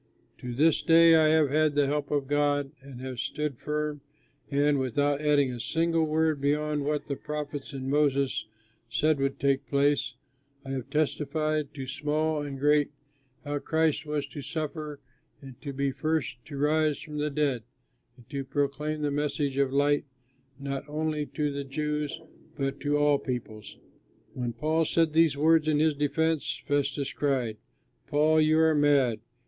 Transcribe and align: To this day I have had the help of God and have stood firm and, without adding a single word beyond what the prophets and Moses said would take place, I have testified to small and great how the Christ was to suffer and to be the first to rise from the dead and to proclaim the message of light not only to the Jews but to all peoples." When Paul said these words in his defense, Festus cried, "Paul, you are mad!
To 0.39 0.55
this 0.55 0.81
day 0.81 1.13
I 1.13 1.27
have 1.27 1.51
had 1.51 1.75
the 1.75 1.85
help 1.85 2.09
of 2.09 2.25
God 2.27 2.71
and 2.81 2.99
have 3.01 3.19
stood 3.19 3.59
firm 3.59 4.01
and, 4.49 4.79
without 4.79 5.21
adding 5.21 5.51
a 5.51 5.59
single 5.59 6.05
word 6.05 6.41
beyond 6.41 6.85
what 6.85 7.05
the 7.05 7.15
prophets 7.15 7.71
and 7.71 7.87
Moses 7.87 8.45
said 8.89 9.19
would 9.19 9.39
take 9.39 9.69
place, 9.69 10.15
I 10.65 10.71
have 10.71 10.89
testified 10.89 11.71
to 11.75 11.85
small 11.85 12.41
and 12.41 12.57
great 12.59 12.89
how 13.45 13.53
the 13.53 13.59
Christ 13.59 14.07
was 14.07 14.25
to 14.29 14.41
suffer 14.41 14.99
and 15.39 15.61
to 15.61 15.71
be 15.71 15.91
the 15.91 15.95
first 15.97 16.43
to 16.45 16.57
rise 16.57 16.97
from 16.99 17.17
the 17.19 17.29
dead 17.29 17.61
and 18.17 18.27
to 18.31 18.43
proclaim 18.43 19.03
the 19.03 19.11
message 19.11 19.57
of 19.57 19.71
light 19.71 20.05
not 20.57 20.83
only 20.89 21.27
to 21.27 21.51
the 21.51 21.63
Jews 21.63 22.19
but 22.57 22.79
to 22.79 22.97
all 22.97 23.19
peoples." 23.19 23.77
When 24.33 24.53
Paul 24.53 24.83
said 24.83 25.13
these 25.13 25.37
words 25.37 25.67
in 25.67 25.77
his 25.77 25.93
defense, 25.93 26.59
Festus 26.65 27.13
cried, 27.13 27.57
"Paul, 28.07 28.41
you 28.41 28.57
are 28.57 28.73
mad! 28.73 29.19